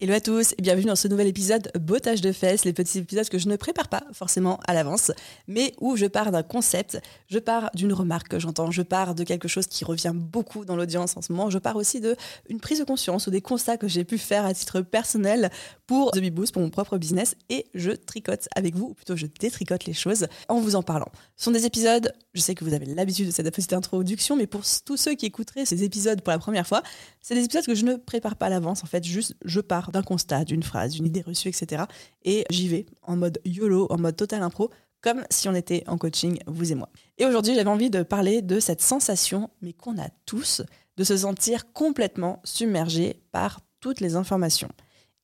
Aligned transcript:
Hello 0.00 0.14
à 0.14 0.20
tous 0.20 0.52
et 0.56 0.62
bienvenue 0.62 0.86
dans 0.86 0.94
ce 0.94 1.08
nouvel 1.08 1.26
épisode 1.26 1.72
Bottage 1.76 2.20
de 2.20 2.30
fesses, 2.30 2.64
les 2.64 2.72
petits 2.72 2.98
épisodes 2.98 3.28
que 3.28 3.36
je 3.36 3.48
ne 3.48 3.56
prépare 3.56 3.88
pas 3.88 4.04
forcément 4.12 4.60
à 4.68 4.72
l'avance, 4.72 5.10
mais 5.48 5.74
où 5.80 5.96
je 5.96 6.06
pars 6.06 6.30
d'un 6.30 6.44
concept, 6.44 7.00
je 7.26 7.40
pars 7.40 7.68
d'une 7.74 7.92
remarque 7.92 8.28
que 8.28 8.38
j'entends, 8.38 8.70
je 8.70 8.82
pars 8.82 9.16
de 9.16 9.24
quelque 9.24 9.48
chose 9.48 9.66
qui 9.66 9.84
revient 9.84 10.12
beaucoup 10.14 10.64
dans 10.64 10.76
l'audience 10.76 11.16
en 11.16 11.20
ce 11.20 11.32
moment, 11.32 11.50
je 11.50 11.58
pars 11.58 11.74
aussi 11.74 12.00
de 12.00 12.14
une 12.48 12.60
prise 12.60 12.78
de 12.78 12.84
conscience 12.84 13.26
ou 13.26 13.32
des 13.32 13.40
constats 13.40 13.76
que 13.76 13.88
j'ai 13.88 14.04
pu 14.04 14.18
faire 14.18 14.46
à 14.46 14.54
titre 14.54 14.82
personnel 14.82 15.50
pour 15.88 16.12
The 16.12 16.30
Boost, 16.30 16.52
pour 16.52 16.62
mon 16.62 16.70
propre 16.70 16.96
business, 16.96 17.34
et 17.48 17.66
je 17.74 17.90
tricote 17.90 18.46
avec 18.54 18.76
vous, 18.76 18.90
ou 18.90 18.94
plutôt 18.94 19.16
je 19.16 19.26
détricote 19.26 19.84
les 19.86 19.94
choses 19.94 20.28
en 20.48 20.60
vous 20.60 20.76
en 20.76 20.84
parlant. 20.84 21.10
Ce 21.34 21.42
sont 21.42 21.50
des 21.50 21.66
épisodes, 21.66 22.12
je 22.34 22.40
sais 22.40 22.54
que 22.54 22.62
vous 22.62 22.74
avez 22.74 22.86
l'habitude 22.86 23.26
de 23.26 23.32
cette 23.32 23.52
petite 23.52 23.72
introduction, 23.72 24.36
mais 24.36 24.46
pour 24.46 24.62
tous 24.84 24.96
ceux 24.96 25.16
qui 25.16 25.26
écouteraient 25.26 25.66
ces 25.66 25.82
épisodes 25.82 26.20
pour 26.20 26.30
la 26.30 26.38
première 26.38 26.68
fois, 26.68 26.84
c'est 27.20 27.34
des 27.34 27.42
épisodes 27.42 27.66
que 27.66 27.74
je 27.74 27.84
ne 27.84 27.96
prépare 27.96 28.36
pas 28.36 28.46
à 28.46 28.50
l'avance, 28.50 28.84
en 28.84 28.86
fait, 28.86 29.02
juste 29.02 29.34
je 29.44 29.60
pars 29.60 29.87
d'un 29.92 30.02
constat, 30.02 30.44
d'une 30.44 30.62
phrase, 30.62 30.92
d'une 30.92 31.06
idée 31.06 31.22
reçue, 31.22 31.48
etc. 31.48 31.84
Et 32.24 32.44
j'y 32.50 32.68
vais 32.68 32.86
en 33.02 33.16
mode 33.16 33.40
YOLO, 33.44 33.86
en 33.90 33.98
mode 33.98 34.16
total 34.16 34.42
impro, 34.42 34.70
comme 35.00 35.24
si 35.30 35.48
on 35.48 35.54
était 35.54 35.84
en 35.86 35.96
coaching, 35.98 36.38
vous 36.46 36.72
et 36.72 36.74
moi. 36.74 36.88
Et 37.18 37.24
aujourd'hui, 37.24 37.54
j'avais 37.54 37.70
envie 37.70 37.90
de 37.90 38.02
parler 38.02 38.42
de 38.42 38.60
cette 38.60 38.82
sensation, 38.82 39.50
mais 39.62 39.72
qu'on 39.72 39.98
a 39.98 40.08
tous, 40.26 40.62
de 40.96 41.04
se 41.04 41.16
sentir 41.16 41.72
complètement 41.72 42.40
submergé 42.44 43.22
par 43.30 43.60
toutes 43.80 44.00
les 44.00 44.16
informations. 44.16 44.70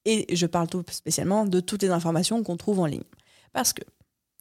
Et 0.05 0.35
je 0.35 0.47
parle 0.47 0.69
tout 0.69 0.85
spécialement 0.91 1.45
de 1.45 1.61
toutes 1.61 1.83
les 1.83 1.91
informations 1.91 2.43
qu'on 2.43 2.57
trouve 2.57 2.81
en 2.81 2.87
ligne. 2.87 3.03
Parce 3.53 3.73
que 3.73 3.83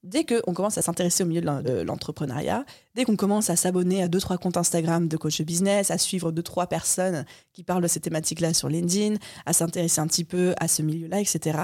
dès 0.03 0.25
qu'on 0.25 0.53
commence 0.53 0.77
à 0.77 0.81
s'intéresser 0.81 1.23
au 1.23 1.27
milieu 1.27 1.41
de 1.41 1.81
l'entrepreneuriat, 1.81 2.65
dès 2.95 3.05
qu'on 3.05 3.15
commence 3.15 3.49
à 3.49 3.55
s'abonner 3.55 4.03
à 4.03 4.07
deux 4.07 4.19
trois 4.19 4.37
comptes 4.37 4.57
Instagram 4.57 5.07
de 5.07 5.17
coach 5.17 5.41
business, 5.41 5.91
à 5.91 5.97
suivre 5.97 6.31
deux 6.31 6.43
trois 6.43 6.67
personnes 6.67 7.25
qui 7.53 7.63
parlent 7.63 7.83
de 7.83 7.87
ces 7.87 7.99
thématiques-là 7.99 8.53
sur 8.53 8.69
LinkedIn, 8.69 9.15
à 9.45 9.53
s'intéresser 9.53 10.01
un 10.01 10.07
petit 10.07 10.25
peu 10.25 10.53
à 10.59 10.67
ce 10.67 10.81
milieu-là, 10.81 11.19
etc., 11.19 11.59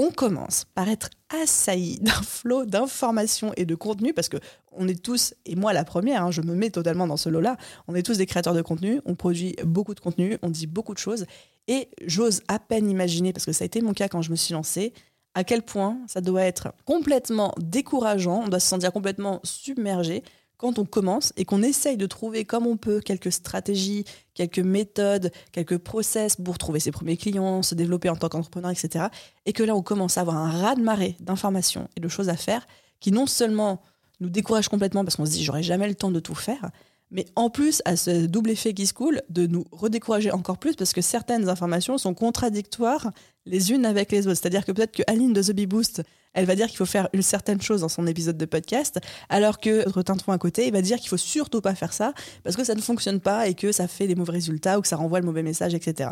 on 0.00 0.12
commence 0.12 0.64
par 0.76 0.88
être 0.88 1.10
assailli 1.42 1.98
d'un 2.02 2.12
flot 2.12 2.64
d'informations 2.64 3.52
et 3.56 3.66
de 3.66 3.74
contenu 3.74 4.14
parce 4.14 4.28
que 4.28 4.36
on 4.70 4.86
est 4.86 5.02
tous, 5.02 5.34
et 5.44 5.56
moi 5.56 5.72
la 5.72 5.84
première, 5.84 6.22
hein, 6.22 6.30
je 6.30 6.40
me 6.40 6.54
mets 6.54 6.70
totalement 6.70 7.08
dans 7.08 7.16
ce 7.16 7.28
lot-là, 7.28 7.56
on 7.88 7.96
est 7.96 8.04
tous 8.04 8.16
des 8.16 8.26
créateurs 8.26 8.54
de 8.54 8.62
contenu, 8.62 9.00
on 9.06 9.16
produit 9.16 9.56
beaucoup 9.64 9.94
de 9.94 10.00
contenu, 10.00 10.38
on 10.42 10.50
dit 10.50 10.68
beaucoup 10.68 10.94
de 10.94 10.98
choses, 10.98 11.26
et 11.66 11.88
j'ose 12.06 12.42
à 12.46 12.60
peine 12.60 12.88
imaginer, 12.88 13.32
parce 13.32 13.44
que 13.44 13.52
ça 13.52 13.64
a 13.64 13.66
été 13.66 13.80
mon 13.80 13.92
cas 13.92 14.08
quand 14.08 14.22
je 14.22 14.30
me 14.30 14.36
suis 14.36 14.54
lancée, 14.54 14.92
à 15.38 15.44
quel 15.44 15.62
point 15.62 16.00
ça 16.08 16.20
doit 16.20 16.42
être 16.42 16.72
complètement 16.84 17.54
décourageant, 17.58 18.42
on 18.46 18.48
doit 18.48 18.58
se 18.58 18.66
sentir 18.66 18.92
complètement 18.92 19.38
submergé 19.44 20.24
quand 20.56 20.80
on 20.80 20.84
commence 20.84 21.32
et 21.36 21.44
qu'on 21.44 21.62
essaye 21.62 21.96
de 21.96 22.06
trouver 22.06 22.44
comme 22.44 22.66
on 22.66 22.76
peut 22.76 22.98
quelques 22.98 23.30
stratégies, 23.30 24.04
quelques 24.34 24.58
méthodes, 24.58 25.30
quelques 25.52 25.78
process 25.78 26.34
pour 26.34 26.58
trouver 26.58 26.80
ses 26.80 26.90
premiers 26.90 27.16
clients, 27.16 27.62
se 27.62 27.76
développer 27.76 28.08
en 28.08 28.16
tant 28.16 28.28
qu'entrepreneur, 28.28 28.72
etc. 28.72 29.04
Et 29.46 29.52
que 29.52 29.62
là, 29.62 29.76
on 29.76 29.82
commence 29.82 30.18
à 30.18 30.22
avoir 30.22 30.38
un 30.38 30.50
raz-de-marée 30.50 31.14
d'informations 31.20 31.88
et 31.94 32.00
de 32.00 32.08
choses 32.08 32.30
à 32.30 32.36
faire 32.36 32.66
qui 32.98 33.12
non 33.12 33.26
seulement 33.26 33.80
nous 34.18 34.30
découragent 34.30 34.68
complètement 34.68 35.04
parce 35.04 35.14
qu'on 35.14 35.26
se 35.26 35.30
dit 35.30 35.44
j'aurai 35.44 35.62
jamais 35.62 35.86
le 35.86 35.94
temps 35.94 36.10
de 36.10 36.18
tout 36.18 36.34
faire, 36.34 36.72
mais 37.10 37.26
en 37.36 37.50
plus 37.50 37.82
à 37.84 37.96
ce 37.96 38.26
double 38.26 38.50
effet 38.50 38.74
qui 38.74 38.86
se 38.86 38.92
coule 38.92 39.22
de 39.30 39.46
nous 39.46 39.64
redécourager 39.72 40.30
encore 40.30 40.58
plus 40.58 40.76
parce 40.76 40.92
que 40.92 41.00
certaines 41.00 41.48
informations 41.48 41.98
sont 41.98 42.14
contradictoires 42.14 43.12
les 43.46 43.72
unes 43.72 43.86
avec 43.86 44.12
les 44.12 44.26
autres. 44.26 44.38
C'est-à-dire 44.40 44.64
que 44.64 44.72
peut-être 44.72 44.92
que 44.92 45.02
Aline 45.06 45.32
de 45.32 45.42
The 45.42 45.52
Bee 45.52 45.66
Boost, 45.66 46.02
elle 46.34 46.44
va 46.44 46.54
dire 46.54 46.66
qu'il 46.66 46.76
faut 46.76 46.86
faire 46.86 47.08
une 47.14 47.22
certaine 47.22 47.60
chose 47.60 47.80
dans 47.80 47.88
son 47.88 48.06
épisode 48.06 48.36
de 48.36 48.44
podcast, 48.44 49.00
alors 49.28 49.58
que 49.58 49.84
notre 49.86 50.02
tintouin 50.02 50.34
à 50.34 50.38
côté, 50.38 50.66
il 50.66 50.72
va 50.72 50.82
dire 50.82 50.98
qu'il 50.98 51.08
faut 51.08 51.16
surtout 51.16 51.60
pas 51.60 51.74
faire 51.74 51.92
ça 51.92 52.12
parce 52.44 52.56
que 52.56 52.64
ça 52.64 52.74
ne 52.74 52.80
fonctionne 52.80 53.20
pas 53.20 53.48
et 53.48 53.54
que 53.54 53.72
ça 53.72 53.88
fait 53.88 54.06
des 54.06 54.14
mauvais 54.14 54.32
résultats 54.32 54.78
ou 54.78 54.82
que 54.82 54.88
ça 54.88 54.96
renvoie 54.96 55.20
le 55.20 55.26
mauvais 55.26 55.42
message, 55.42 55.74
etc. 55.74 56.10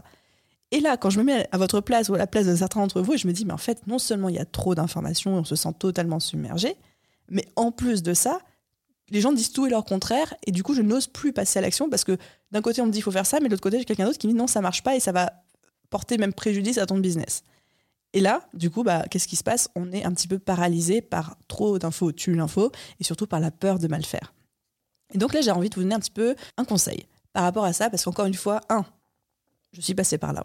Et 0.72 0.80
là, 0.80 0.96
quand 0.96 1.10
je 1.10 1.18
me 1.18 1.24
mets 1.24 1.46
à 1.52 1.58
votre 1.58 1.80
place 1.80 2.08
ou 2.08 2.14
à 2.14 2.18
la 2.18 2.26
place 2.26 2.46
de 2.46 2.56
certains 2.56 2.80
d'entre 2.80 3.00
vous, 3.00 3.16
je 3.16 3.28
me 3.28 3.32
dis, 3.32 3.44
mais 3.44 3.52
en 3.52 3.58
fait, 3.58 3.86
non 3.86 3.98
seulement 3.98 4.28
il 4.28 4.34
y 4.34 4.40
a 4.40 4.44
trop 4.44 4.74
d'informations, 4.74 5.34
on 5.34 5.44
se 5.44 5.54
sent 5.54 5.72
totalement 5.78 6.18
submergé, 6.18 6.74
mais 7.28 7.44
en 7.54 7.70
plus 7.70 8.02
de 8.02 8.14
ça, 8.14 8.40
les 9.10 9.20
gens 9.20 9.32
disent 9.32 9.52
tout 9.52 9.66
et 9.66 9.70
leur 9.70 9.84
contraire, 9.84 10.34
et 10.46 10.52
du 10.52 10.62
coup, 10.62 10.74
je 10.74 10.82
n'ose 10.82 11.06
plus 11.06 11.32
passer 11.32 11.58
à 11.58 11.62
l'action 11.62 11.88
parce 11.88 12.04
que 12.04 12.16
d'un 12.50 12.62
côté, 12.62 12.80
on 12.80 12.86
me 12.86 12.90
dit 12.90 12.98
il 12.98 13.02
faut 13.02 13.10
faire 13.10 13.26
ça, 13.26 13.38
mais 13.40 13.46
de 13.46 13.52
l'autre 13.52 13.62
côté, 13.62 13.78
j'ai 13.78 13.84
quelqu'un 13.84 14.06
d'autre 14.06 14.18
qui 14.18 14.26
me 14.26 14.32
dit 14.32 14.38
non, 14.38 14.46
ça 14.46 14.60
marche 14.60 14.82
pas 14.82 14.96
et 14.96 15.00
ça 15.00 15.12
va 15.12 15.32
porter 15.90 16.18
même 16.18 16.32
préjudice 16.32 16.78
à 16.78 16.86
ton 16.86 16.98
business. 16.98 17.42
Et 18.12 18.20
là, 18.20 18.48
du 18.54 18.70
coup, 18.70 18.82
bah, 18.82 19.04
qu'est-ce 19.10 19.28
qui 19.28 19.36
se 19.36 19.44
passe? 19.44 19.68
On 19.74 19.92
est 19.92 20.04
un 20.04 20.12
petit 20.12 20.28
peu 20.28 20.38
paralysé 20.38 21.02
par 21.02 21.36
trop 21.48 21.78
d'infos, 21.78 22.12
tue 22.12 22.34
l'info, 22.34 22.72
et 22.98 23.04
surtout 23.04 23.26
par 23.26 23.40
la 23.40 23.50
peur 23.50 23.78
de 23.78 23.88
mal 23.88 24.04
faire. 24.04 24.32
Et 25.12 25.18
donc 25.18 25.34
là, 25.34 25.40
j'ai 25.40 25.50
envie 25.50 25.68
de 25.68 25.74
vous 25.74 25.82
donner 25.82 25.94
un 25.94 26.00
petit 26.00 26.10
peu 26.10 26.34
un 26.56 26.64
conseil 26.64 27.06
par 27.32 27.42
rapport 27.42 27.64
à 27.64 27.72
ça, 27.72 27.90
parce 27.90 28.04
qu'encore 28.04 28.26
une 28.26 28.34
fois, 28.34 28.60
un, 28.70 28.84
je 29.72 29.80
suis 29.80 29.94
passé 29.94 30.18
par 30.18 30.32
là. 30.32 30.44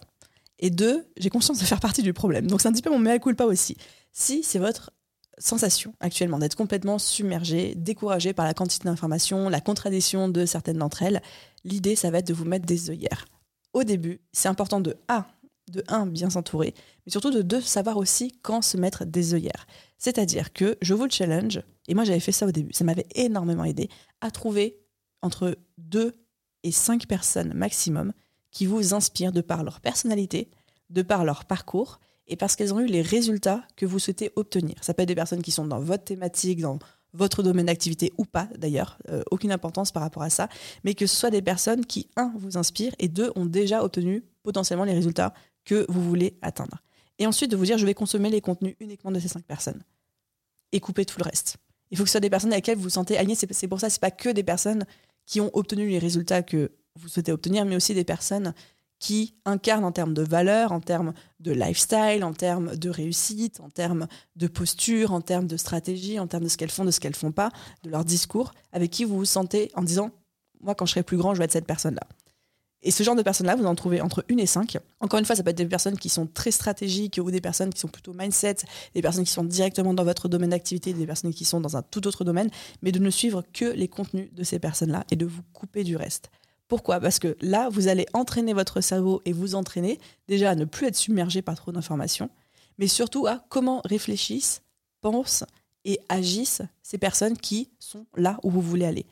Et 0.60 0.70
deux, 0.70 1.08
j'ai 1.18 1.30
conscience 1.30 1.60
de 1.60 1.66
faire 1.66 1.80
partie 1.80 2.04
du 2.04 2.14
problème. 2.14 2.48
Donc 2.48 2.62
c'est 2.62 2.68
un 2.68 2.72
petit 2.72 2.82
peu 2.82 2.92
mon 2.92 3.00
mea 3.00 3.18
culpa 3.20 3.46
aussi. 3.46 3.78
Si 4.12 4.44
c'est 4.44 4.60
votre 4.60 4.92
sensation 5.38 5.94
actuellement 6.00 6.40
d'être 6.40 6.56
complètement 6.56 7.00
submergé, 7.00 7.74
découragé 7.75 8.34
par 8.34 8.46
la 8.46 8.53
quantité 8.53 8.86
d'informations, 8.86 9.50
la 9.50 9.62
contradiction 9.62 10.30
de 10.30 10.46
certaines 10.46 10.78
d'entre 10.78 11.03
elles, 11.03 11.22
l'idée, 11.64 11.96
ça 11.96 12.12
va 12.12 12.19
être 12.19 12.28
de 12.28 12.34
vous 12.34 12.46
mettre 12.46 12.66
des 12.66 12.90
œillères. 12.90 13.25
Au 13.74 13.84
début, 13.84 14.20
c'est 14.34 14.50
important 14.50 14.80
de 14.80 14.97
A, 15.08 15.25
de 15.70 15.84
1, 15.88 16.08
bien 16.08 16.30
s'entourer, 16.30 16.74
mais 17.06 17.12
surtout 17.12 17.31
de 17.31 17.41
2, 17.41 17.62
savoir 17.62 17.97
aussi 17.97 18.34
quand 18.41 18.62
se 18.62 18.78
mettre 18.78 19.06
des 19.06 19.34
œillères. 19.34 19.68
C'est-à-dire 19.97 20.52
que 20.53 20.78
je 20.81 20.94
vous 20.94 21.06
le 21.06 21.12
challenge, 21.12 21.62
et 21.88 21.94
moi 21.94 22.03
j'avais 22.03 22.20
fait 22.20 22.31
ça 22.31 22.46
au 22.46 22.52
début, 22.52 22.74
ça 22.74 22.84
m'avait 22.84 23.08
énormément 23.16 23.64
aidé 23.64 23.90
à 24.20 24.31
trouver 24.31 24.80
entre 25.22 25.58
2 25.78 26.16
et 26.64 26.72
5 26.72 27.08
personnes 27.08 27.53
maximum 27.53 28.14
qui 28.52 28.66
vous 28.66 28.94
inspirent 28.94 29.31
de 29.31 29.41
par 29.41 29.64
leur 29.64 29.80
personnalité, 29.80 30.52
de 30.90 31.02
par 31.02 31.24
leur 31.24 31.46
parcours, 31.46 32.00
et 32.31 32.38
parce 32.38 32.56
qu'elles 32.56 32.74
ont 32.74 32.80
eu 32.80 32.88
les 32.88 33.02
résultats 33.02 33.64
que 33.75 33.86
vous 33.86 34.00
souhaitez 34.00 34.31
obtenir. 34.36 34.75
Ça 34.81 34.94
peut 34.94 35.03
être 35.03 35.09
des 35.09 35.16
personnes 35.16 35.44
qui 35.44 35.52
sont 35.52 35.66
dans 35.66 35.80
votre 35.80 36.06
thématique, 36.06 36.62
dans 36.62 36.80
votre 37.14 37.44
domaine 37.44 37.66
d'activité 37.66 38.14
ou 38.18 38.24
pas 38.24 38.47
d'ailleurs, 38.58 38.97
euh, 39.09 39.22
aucune 39.31 39.52
importance 39.52 39.92
par 39.92 40.02
rapport 40.02 40.24
à 40.24 40.30
ça, 40.30 40.47
mais 40.86 40.96
que 40.96 41.06
ce 41.06 41.16
soit 41.16 41.30
des 41.30 41.41
personnes 41.41 41.86
qui, 41.86 42.08
un, 42.16 42.31
vous 42.38 42.58
inspirent 42.58 42.96
et 43.00 43.09
deux, 43.09 43.31
ont 43.36 43.46
déjà 43.46 43.84
obtenu 43.84 44.24
potentiellement 44.44 44.86
les 44.86 44.94
résultats 44.94 45.34
que 45.66 45.86
vous 45.90 46.02
voulez 46.02 46.38
atteindre. 46.41 46.81
Et 47.20 47.28
ensuite 47.28 47.52
de 47.52 47.58
vous 47.58 47.66
dire, 47.66 47.78
je 47.78 47.86
vais 47.86 47.94
consommer 47.94 48.30
les 48.30 48.41
contenus 48.41 48.75
uniquement 48.80 49.12
de 49.12 49.20
ces 49.20 49.28
cinq 49.28 49.44
personnes 49.44 49.84
et 50.72 50.80
couper 50.80 51.06
tout 51.06 51.20
le 51.20 51.25
reste. 51.25 51.58
Il 51.91 51.97
faut 51.97 52.03
que 52.03 52.09
ce 52.09 52.14
soit 52.14 52.22
des 52.22 52.30
personnes 52.30 52.53
avec 52.53 52.66
lesquelles 52.66 52.78
vous 52.78 52.84
vous 52.84 52.90
sentez 52.90 53.18
aligné. 53.18 53.36
C'est 53.36 53.68
pour 53.68 53.81
ça, 53.81 53.90
c'est 53.90 54.00
pas 54.00 54.09
que 54.09 54.30
des 54.30 54.44
personnes 54.44 54.86
qui 55.25 55.41
ont 55.41 55.52
obtenu 55.53 55.90
les 55.90 56.00
résultats 56.00 56.41
que 56.41 56.72
vous 56.96 57.09
souhaitez 57.09 57.34
obtenir, 57.34 57.66
mais 57.66 57.75
aussi 57.75 57.94
des 57.94 58.06
personnes 58.06 58.53
qui 59.02 59.34
incarnent 59.46 59.84
en 59.84 59.92
termes 59.92 60.14
de 60.14 60.22
valeur, 60.22 60.72
en 60.72 60.80
termes 60.80 61.14
de 61.40 61.52
lifestyle, 61.52 62.24
en 62.24 62.34
termes 62.34 62.76
de 62.78 62.90
réussite, 62.90 63.60
en 63.60 63.70
termes 63.70 64.08
de 64.36 64.48
posture, 64.48 65.12
en 65.12 65.22
termes 65.22 65.48
de 65.48 65.58
stratégie, 65.58 66.20
en 66.20 66.28
termes 66.28 66.44
de 66.44 66.50
ce 66.50 66.56
qu'elles 66.56 66.70
font, 66.70 66.86
de 66.86 66.92
ce 66.92 67.00
qu'elles 67.00 67.16
font 67.16 67.32
pas, 67.32 67.50
de 67.84 67.90
leur 67.90 68.06
discours, 68.06 68.53
avec 68.72 68.92
qui 68.92 69.03
vous 69.03 69.18
vous 69.18 69.26
sentez 69.26 69.72
en 69.74 69.82
disant 69.82 70.12
moi 70.62 70.76
quand 70.76 70.86
je 70.86 70.92
serai 70.92 71.03
plus 71.03 71.18
grand, 71.18 71.34
je 71.34 71.40
vais 71.40 71.46
être 71.46 71.52
cette 71.52 71.66
personne-là. 71.66 72.08
Et 72.84 72.92
ce 72.92 73.02
genre 73.02 73.16
de 73.16 73.24
personnes-là, 73.24 73.56
vous 73.56 73.66
en 73.66 73.74
trouvez 73.74 74.02
entre 74.02 74.24
une 74.28 74.40
et 74.40 74.46
cinq. 74.46 74.78
Encore 75.00 75.20
une 75.20 75.26
fois, 75.26 75.36
ça 75.36 75.42
peut 75.42 75.50
être 75.50 75.58
des 75.58 75.66
personnes 75.66 75.97
qui 75.97 76.09
sont 76.09 76.28
très 76.28 76.52
stratégiques 76.52 77.20
ou 77.24 77.32
des 77.32 77.42
personnes 77.42 77.74
qui 77.74 77.80
sont 77.80 77.88
plutôt 77.88 78.14
mindset, 78.14 78.58
des 78.94 79.02
personnes 79.02 79.24
qui 79.24 79.32
sont 79.32 79.44
directement 79.44 79.96
dans 79.96 80.04
votre 80.04 80.28
domaine 80.28 80.52
d'activité, 80.52 80.94
des 80.94 81.08
personnes 81.08 81.34
qui 81.34 81.46
sont 81.46 81.59
dans 81.59 81.76
un 81.76 81.82
tout 81.82 82.08
autre 82.08 82.24
domaine, 82.24 82.50
mais 82.84 82.92
de 82.92 83.00
ne 83.00 83.09
suivre 83.09 83.44
que 83.52 83.66
les 83.66 83.88
contenus 83.88 84.32
de 84.34 84.44
ces 84.44 84.59
personnes-là 84.59 85.06
et 85.09 85.16
de 85.16 85.26
vous 85.26 85.42
couper 85.54 85.84
du 85.84 85.96
reste. 85.96 86.30
Pourquoi? 86.72 87.02
Parce 87.02 87.20
que 87.20 87.35
là, 87.41 87.68
vous 87.68 87.90
allez 87.90 88.06
entraîner 88.14 88.53
votre 88.53 88.79
cerveau 88.79 89.22
et 89.26 89.34
vous 89.34 89.56
entraîner 89.56 90.00
déjà 90.29 90.52
à 90.52 90.56
ne 90.56 90.64
plus 90.64 90.88
être 90.88 90.96
submergé 90.96 91.41
par 91.41 91.58
trop 91.58 91.73
d'informations, 91.73 92.29
mais 92.78 92.88
surtout 92.88 93.28
à 93.28 93.44
comment 93.50 93.82
réfléchissent, 93.84 94.62
pensent 95.02 95.44
et 95.84 96.00
agissent 96.08 96.62
ces 96.82 96.97
personnes 96.97 97.38
qui 97.38 97.68
sont 97.78 98.06
là 98.16 98.40
où 98.44 98.50
vous 98.50 98.62
voulez 98.62 98.85
aller. 98.85 99.06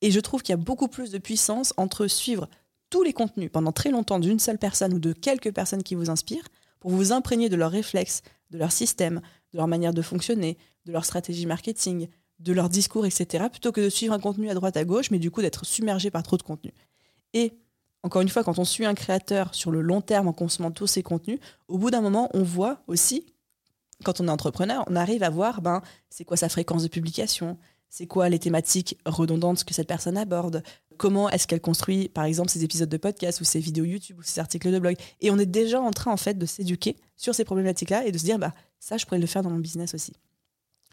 Et 0.00 0.10
je 0.10 0.18
trouve 0.18 0.42
qu'il 0.42 0.54
y 0.54 0.54
a 0.54 0.56
beaucoup 0.56 0.88
plus 0.88 1.12
de 1.12 1.18
puissance 1.18 1.72
entre 1.76 2.08
suivre 2.08 2.48
tous 2.90 3.04
les 3.04 3.12
contenus 3.12 3.48
pendant 3.52 3.70
très 3.70 3.92
longtemps 3.92 4.18
d'une 4.18 4.40
seule 4.40 4.58
personne 4.58 4.92
ou 4.92 4.98
de 4.98 5.12
quelques 5.12 5.54
personnes 5.54 5.84
qui 5.84 5.94
vous 5.94 6.10
inspirent 6.10 6.48
pour 6.80 6.90
vous 6.90 7.12
imprégner 7.12 7.48
de 7.48 7.54
leurs 7.54 7.70
réflexes, 7.70 8.22
de 8.50 8.58
leur 8.58 8.72
système, 8.72 9.20
de 9.52 9.58
leur 9.58 9.68
manière 9.68 9.94
de 9.94 10.02
fonctionner, 10.02 10.58
de 10.84 10.90
leur 10.90 11.04
stratégie 11.04 11.46
marketing, 11.46 12.08
de 12.40 12.52
leur 12.52 12.68
discours, 12.68 13.06
etc., 13.06 13.44
plutôt 13.52 13.70
que 13.70 13.82
de 13.82 13.88
suivre 13.88 14.14
un 14.14 14.18
contenu 14.18 14.50
à 14.50 14.54
droite 14.54 14.76
à 14.76 14.84
gauche, 14.84 15.12
mais 15.12 15.20
du 15.20 15.30
coup 15.30 15.42
d'être 15.42 15.64
submergé 15.64 16.10
par 16.10 16.24
trop 16.24 16.36
de 16.36 16.42
contenu. 16.42 16.72
Et 17.34 17.52
encore 18.02 18.22
une 18.22 18.28
fois, 18.28 18.44
quand 18.44 18.58
on 18.58 18.64
suit 18.64 18.86
un 18.86 18.94
créateur 18.94 19.54
sur 19.54 19.70
le 19.70 19.82
long 19.82 20.00
terme 20.00 20.28
en 20.28 20.32
consommant 20.32 20.70
tous 20.70 20.86
ses 20.86 21.02
contenus, 21.02 21.38
au 21.68 21.76
bout 21.76 21.90
d'un 21.90 22.00
moment, 22.00 22.30
on 22.32 22.42
voit 22.42 22.82
aussi, 22.86 23.26
quand 24.04 24.20
on 24.20 24.28
est 24.28 24.30
entrepreneur, 24.30 24.84
on 24.88 24.96
arrive 24.96 25.22
à 25.22 25.30
voir 25.30 25.60
ben, 25.60 25.82
c'est 26.08 26.24
quoi 26.24 26.36
sa 26.36 26.48
fréquence 26.48 26.82
de 26.82 26.88
publication, 26.88 27.58
c'est 27.88 28.06
quoi 28.06 28.28
les 28.28 28.38
thématiques 28.38 28.98
redondantes 29.06 29.64
que 29.64 29.72
cette 29.72 29.86
personne 29.86 30.16
aborde, 30.16 30.62
comment 30.96 31.30
est-ce 31.30 31.46
qu'elle 31.46 31.60
construit, 31.60 32.08
par 32.08 32.24
exemple, 32.24 32.50
ses 32.50 32.64
épisodes 32.64 32.88
de 32.88 32.96
podcast 32.96 33.40
ou 33.40 33.44
ses 33.44 33.60
vidéos 33.60 33.84
YouTube 33.84 34.18
ou 34.18 34.22
ses 34.22 34.40
articles 34.40 34.70
de 34.70 34.78
blog? 34.78 34.96
Et 35.20 35.30
on 35.30 35.38
est 35.38 35.46
déjà 35.46 35.80
en 35.80 35.90
train, 35.90 36.12
en 36.12 36.16
fait, 36.16 36.34
de 36.34 36.46
s'éduquer 36.46 36.96
sur 37.16 37.34
ces 37.34 37.44
problématiques-là 37.44 38.06
et 38.06 38.12
de 38.12 38.18
se 38.18 38.24
dire, 38.24 38.38
bah, 38.38 38.52
ça, 38.80 38.96
je 38.96 39.06
pourrais 39.06 39.20
le 39.20 39.26
faire 39.26 39.42
dans 39.42 39.50
mon 39.50 39.58
business 39.58 39.94
aussi. 39.94 40.12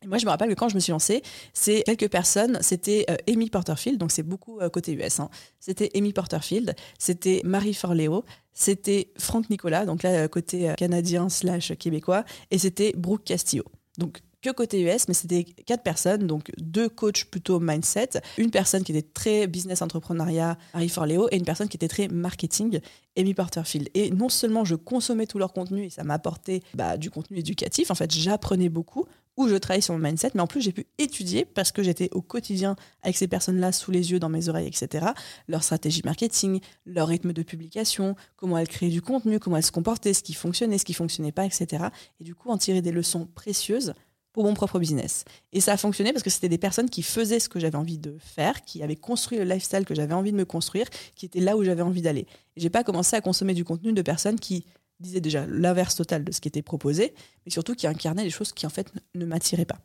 Et 0.04 0.08
moi, 0.08 0.18
je 0.18 0.26
me 0.26 0.32
rappelle 0.32 0.50
que 0.50 0.56
quand 0.56 0.70
je 0.70 0.76
me 0.76 0.80
suis 0.80 0.92
lancée, 0.92 1.22
c'est 1.54 1.84
quelques 1.84 2.10
personnes. 2.10 2.58
C'était 2.62 3.06
euh, 3.10 3.18
Amy 3.28 3.50
Porterfield, 3.50 4.00
donc 4.00 4.12
c'est 4.12 4.24
beaucoup 4.24 4.60
euh, 4.60 4.70
côté 4.70 4.94
US. 4.94 5.20
Hein. 5.20 5.30
C'était 5.60 5.92
Amy 5.96 6.12
Porterfield, 6.12 6.76
c'était 6.98 7.42
Marie 7.44 7.76
Forleo, 7.76 8.26
c'était 8.52 9.12
Franck 9.18 9.50
Nicolas, 9.50 9.86
donc 9.86 10.02
là, 10.02 10.10
euh, 10.10 10.28
côté 10.28 10.74
canadien 10.76 11.30
slash 11.30 11.74
québécois, 11.78 12.26
et 12.50 12.58
c'était 12.58 12.94
Brooke 12.98 13.26
Castillo. 13.26 13.64
Donc 14.00 14.22
que 14.42 14.50
côté 14.50 14.82
US, 14.82 15.08
mais 15.08 15.14
c'était 15.14 15.44
quatre 15.44 15.84
personnes, 15.84 16.26
donc 16.26 16.52
deux 16.58 16.90
coachs 16.90 17.26
plutôt 17.26 17.60
mindset, 17.60 18.10
une 18.38 18.50
personne 18.50 18.84
qui 18.84 18.92
était 18.92 19.08
très 19.08 19.46
business 19.46 19.82
entrepreneuriat, 19.82 20.58
Marie 20.74 20.90
Forleo, 20.90 21.28
et 21.32 21.38
une 21.38 21.46
personne 21.46 21.70
qui 21.70 21.78
était 21.78 21.88
très 21.88 22.08
marketing, 22.08 22.80
Amy 23.16 23.34
Porterfield. 23.34 23.90
Et 23.94 24.10
non 24.10 24.30
seulement 24.30 24.66
je 24.66 24.76
consommais 24.76 25.28
tout 25.28 25.38
leur 25.38 25.54
contenu 25.54 25.84
et 25.84 25.90
ça 25.92 26.04
m'apportait 26.04 26.62
bah, 26.74 26.98
du 26.98 27.12
contenu 27.12 27.38
éducatif, 27.38 27.92
en 27.92 27.96
fait 27.96 28.12
j'apprenais 28.12 28.70
beaucoup, 28.70 29.06
où 29.42 29.50
je 29.50 29.56
travaille 29.56 29.82
sur 29.82 29.94
mon 29.94 30.00
mindset, 30.00 30.32
mais 30.36 30.42
en 30.42 30.48
plus 30.48 30.62
j'ai 30.62 30.72
pu 30.72 30.88
étudier 30.98 31.46
parce 31.46 31.72
que 31.72 31.84
j'étais 31.84 32.10
au 32.12 32.22
quotidien 32.22 32.76
avec 33.04 33.18
ces 33.18 33.28
personnes-là 33.28 33.72
sous 33.72 33.92
les 33.92 34.12
yeux, 34.12 34.20
dans 34.20 34.30
mes 34.30 34.50
oreilles, 34.50 34.68
etc. 34.68 35.08
Leur 35.48 35.64
stratégie 35.64 36.02
marketing, 36.06 36.60
leur 36.86 37.08
rythme 37.08 37.34
de 37.34 37.44
publication, 37.44 38.16
comment 38.36 38.58
elles 38.58 38.68
créaient 38.68 38.90
du 38.90 39.02
contenu, 39.02 39.40
comment 39.40 39.58
elles 39.58 39.64
se 39.64 39.72
comportaient, 39.72 40.14
ce 40.14 40.24
qui 40.24 40.34
fonctionnait, 40.34 40.78
ce 40.78 40.86
qui 40.86 40.94
fonctionnait 40.94 41.32
pas, 41.32 41.46
etc. 41.46 41.86
Et 42.20 42.24
du 42.24 42.36
coup 42.36 42.50
en 42.50 42.58
tirer 42.58 42.82
des 42.82 42.92
leçons 42.92 43.28
précieuses 43.34 43.94
pour 44.34 44.46
mon 44.46 44.54
propre 44.54 44.80
business. 44.80 45.26
Et 45.52 45.60
ça 45.60 45.74
a 45.74 45.78
fonctionné 45.78 46.14
parce 46.14 46.24
que 46.24 46.30
c'était 46.30 46.50
des 46.50 46.58
personnes 46.58 46.90
qui 46.90 47.04
faisaient 47.04 47.40
ce 47.40 47.50
que 47.50 47.60
j'avais 47.60 47.76
envie 47.76 47.98
de 47.98 48.18
faire, 48.20 48.64
qui 48.64 48.82
avaient 48.82 48.96
construit 48.96 49.38
le 49.38 49.44
lifestyle 49.44 49.86
que 49.86 49.96
j'avais 49.96 50.14
envie 50.14 50.32
de 50.32 50.38
me 50.38 50.46
construire, 50.46 50.88
qui 51.16 51.26
étaient 51.26 51.40
là 51.40 51.58
où 51.58 51.64
j'avais 51.64 51.82
envie 51.82 52.02
d'aller. 52.02 52.28
J'ai 52.56 52.70
pas 52.70 52.84
commencé 52.84 53.16
à 53.16 53.22
consommer 53.22 53.54
du 53.54 53.64
contenu 53.64 53.94
de 53.94 54.02
personnes 54.02 54.40
qui 54.40 54.66
disait 55.02 55.22
déjà 55.22 55.46
l'inverse 55.48 55.96
total 55.96 56.24
de 56.24 56.32
ce 56.32 56.40
qui 56.40 56.48
était 56.48 56.62
proposé, 56.62 57.14
mais 57.46 57.52
surtout 57.52 57.76
qui 57.76 57.88
incarnait 57.88 58.24
des 58.24 58.30
choses 58.30 58.54
qui 58.54 58.66
en 58.66 58.70
fait 58.70 58.92
ne 59.16 59.26
m'attiraient 59.26 59.66
pas. 59.66 59.80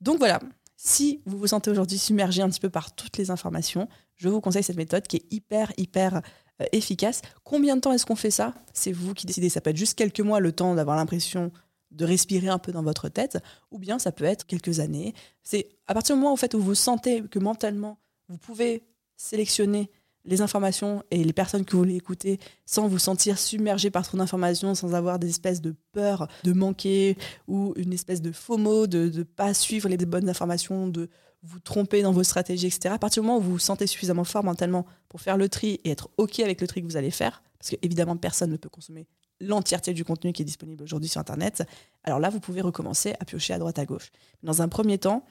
Donc 0.00 0.18
voilà, 0.18 0.40
si 0.76 1.20
vous 1.26 1.38
vous 1.38 1.48
sentez 1.48 1.70
aujourd'hui 1.70 1.98
submergé 1.98 2.40
un 2.40 2.48
petit 2.48 2.60
peu 2.60 2.70
par 2.70 2.94
toutes 2.94 3.16
les 3.16 3.30
informations, 3.30 3.88
je 4.14 4.28
vous 4.28 4.40
conseille 4.40 4.62
cette 4.62 4.76
méthode 4.76 5.06
qui 5.06 5.16
est 5.16 5.32
hyper, 5.32 5.72
hyper 5.76 6.22
euh, 6.60 6.66
efficace. 6.70 7.22
Combien 7.42 7.76
de 7.76 7.80
temps 7.80 7.92
est-ce 7.92 8.06
qu'on 8.06 8.16
fait 8.16 8.30
ça? 8.30 8.54
C'est 8.72 8.92
vous 8.92 9.12
qui 9.12 9.26
décidez. 9.26 9.48
Ça 9.48 9.60
peut 9.60 9.70
être 9.70 9.76
juste 9.76 9.98
quelques 9.98 10.20
mois, 10.20 10.38
le 10.38 10.52
temps 10.52 10.74
d'avoir 10.76 10.96
l'impression 10.96 11.50
de 11.90 12.04
respirer 12.04 12.48
un 12.48 12.58
peu 12.58 12.70
dans 12.70 12.82
votre 12.82 13.08
tête, 13.08 13.38
ou 13.70 13.78
bien 13.78 13.98
ça 13.98 14.12
peut 14.12 14.24
être 14.24 14.46
quelques 14.46 14.78
années. 14.78 15.14
C'est 15.42 15.68
à 15.86 15.94
partir 15.94 16.14
du 16.14 16.20
moment 16.20 16.32
en 16.32 16.36
fait, 16.36 16.54
où 16.54 16.60
vous 16.60 16.74
sentez 16.74 17.22
que 17.22 17.38
mentalement, 17.38 17.98
vous 18.28 18.38
pouvez 18.38 18.84
sélectionner 19.16 19.90
les 20.28 20.42
informations 20.42 21.02
et 21.10 21.24
les 21.24 21.32
personnes 21.32 21.64
que 21.64 21.72
vous 21.72 21.78
voulez 21.78 21.96
écouter 21.96 22.38
sans 22.66 22.86
vous 22.86 22.98
sentir 22.98 23.38
submergé 23.38 23.90
par 23.90 24.06
trop 24.06 24.16
d'informations, 24.16 24.74
sans 24.74 24.94
avoir 24.94 25.18
des 25.18 25.28
espèces 25.28 25.60
de 25.60 25.74
peur 25.92 26.28
de 26.44 26.52
manquer 26.52 27.16
ou 27.48 27.72
une 27.76 27.92
espèce 27.92 28.22
de 28.22 28.30
FOMO, 28.30 28.86
de 28.86 29.10
ne 29.12 29.22
pas 29.24 29.54
suivre 29.54 29.88
les 29.88 29.96
bonnes 29.96 30.28
informations, 30.28 30.86
de 30.86 31.08
vous 31.42 31.60
tromper 31.60 32.02
dans 32.02 32.12
vos 32.12 32.24
stratégies, 32.24 32.66
etc. 32.66 32.94
À 32.94 32.98
partir 32.98 33.22
du 33.22 33.26
moment 33.26 33.38
où 33.38 33.42
vous 33.42 33.52
vous 33.52 33.58
sentez 33.58 33.86
suffisamment 33.86 34.24
fort 34.24 34.44
mentalement 34.44 34.86
pour 35.08 35.20
faire 35.20 35.36
le 35.36 35.48
tri 35.48 35.80
et 35.84 35.90
être 35.90 36.10
OK 36.18 36.40
avec 36.40 36.60
le 36.60 36.66
tri 36.66 36.82
que 36.82 36.86
vous 36.86 36.96
allez 36.96 37.10
faire, 37.10 37.42
parce 37.58 37.70
qu'évidemment, 37.70 38.16
personne 38.16 38.50
ne 38.50 38.56
peut 38.56 38.68
consommer 38.68 39.06
l'entièreté 39.40 39.94
du 39.94 40.04
contenu 40.04 40.32
qui 40.32 40.42
est 40.42 40.44
disponible 40.44 40.82
aujourd'hui 40.82 41.08
sur 41.08 41.20
Internet, 41.20 41.62
alors 42.02 42.18
là, 42.18 42.28
vous 42.28 42.40
pouvez 42.40 42.60
recommencer 42.60 43.14
à 43.20 43.24
piocher 43.24 43.54
à 43.54 43.58
droite 43.58 43.78
à 43.78 43.84
gauche. 43.84 44.10
Dans 44.42 44.62
un 44.62 44.68
premier 44.68 44.98
temps, 44.98 45.24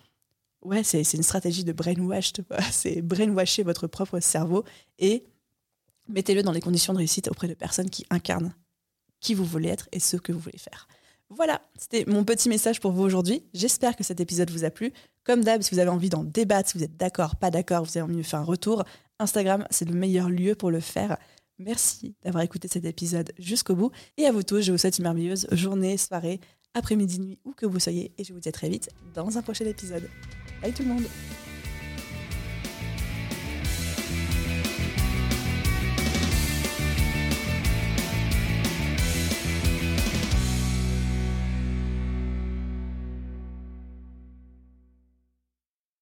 ouais, 0.62 0.84
c'est 0.84 1.02
une 1.14 1.24
stratégie 1.24 1.64
de 1.64 1.72
brainwash. 1.72 2.34
C'est 2.72 3.02
brainwasher 3.02 3.64
votre 3.64 3.88
propre 3.88 4.20
cerveau 4.20 4.64
et 5.00 5.24
mettez-le 6.08 6.44
dans 6.44 6.52
les 6.52 6.62
conditions 6.62 6.94
de 6.94 7.00
réussite 7.00 7.28
auprès 7.28 7.48
de 7.48 7.54
personnes 7.54 7.90
qui 7.90 8.06
incarnent 8.10 8.54
qui 9.20 9.34
vous 9.34 9.46
voulez 9.46 9.70
être 9.70 9.90
et 9.92 10.00
ce 10.00 10.18
que 10.18 10.32
vous 10.32 10.40
voulez 10.40 10.58
faire. 10.58 10.88
Voilà, 11.30 11.62
c'était 11.78 12.06
mon 12.08 12.24
petit 12.24 12.48
message 12.48 12.80
pour 12.80 12.92
vous 12.92 13.04
aujourd'hui. 13.04 13.44
J'espère 13.54 13.96
que 13.96 14.04
cet 14.04 14.22
épisode 14.22 14.50
vous 14.50 14.64
a 14.64 14.70
plu. 14.70 14.94
Comme 15.26 15.44
d'hab, 15.44 15.62
si 15.62 15.74
vous 15.74 15.80
avez 15.80 15.90
envie 15.90 16.10
d'en 16.10 16.24
débattre, 16.24 16.70
si 16.70 16.78
vous 16.78 16.84
êtes 16.84 16.96
d'accord, 16.96 17.36
pas 17.36 17.52
d'accord, 17.52 17.84
vous 17.84 17.98
avez 17.98 18.04
envie 18.04 18.16
de 18.16 18.24
faire 18.24 18.40
un 18.40 18.44
retour, 18.44 18.86
Instagram, 19.20 19.68
c'est 19.70 19.90
le 19.90 19.94
meilleur 19.94 20.30
lieu 20.30 20.56
pour 20.56 20.72
le 20.72 20.80
faire. 20.80 21.18
Merci 21.60 22.16
d'avoir 22.24 22.44
écouté 22.44 22.68
cet 22.68 22.86
épisode 22.86 23.34
jusqu'au 23.38 23.76
bout. 23.76 23.92
Et 24.16 24.26
à 24.26 24.32
vous 24.32 24.44
tous, 24.44 24.62
je 24.62 24.72
vous 24.72 24.78
souhaite 24.78 25.00
une 25.00 25.04
merveilleuse 25.04 25.48
journée, 25.52 25.98
soirée, 25.98 26.40
après-midi, 26.74 27.20
nuit, 27.20 27.40
où 27.46 27.54
que 27.54 27.66
vous 27.66 27.80
soyez. 27.80 28.12
Et 28.18 28.24
je 28.24 28.34
vous 28.34 28.40
dis 28.40 28.50
à 28.50 28.52
très 28.52 28.70
vite 28.70 28.90
dans 29.14 29.38
un 29.38 29.42
prochain 29.42 29.66
épisode. 29.66 30.10
Bye 30.62 30.74
tout 30.74 30.84
le 30.84 30.90
monde 30.90 31.06